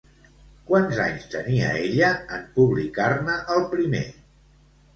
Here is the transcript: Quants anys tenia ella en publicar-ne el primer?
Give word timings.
Quants 0.71 1.01
anys 1.03 1.27
tenia 1.33 1.67
ella 1.89 2.11
en 2.39 2.49
publicar-ne 2.57 3.39
el 3.59 3.65
primer? 3.77 4.05